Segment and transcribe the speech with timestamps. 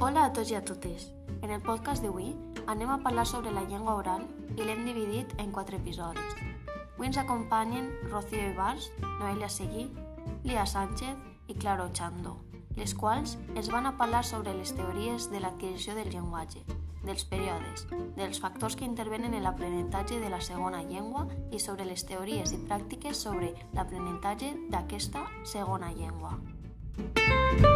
[0.00, 1.10] Hola a tots i a totes.
[1.44, 2.30] En el podcast d'avui
[2.72, 4.22] anem a parlar sobre la llengua oral
[4.56, 6.38] i l'hem dividit en quatre episodis.
[6.94, 9.90] Avui ens acompanyen Rocío Ibars, Noelia Seguí,
[10.48, 12.38] Lia Sánchez i Claro Chando,
[12.78, 16.64] les quals ens van a parlar sobre les teories de l'adquisició del llenguatge,
[17.04, 17.84] dels períodes,
[18.16, 22.62] dels factors que intervenen en l'aprenentatge de la segona llengua i sobre les teories i
[22.64, 26.38] pràctiques sobre l'aprenentatge d'aquesta segona llengua.
[26.96, 27.69] Música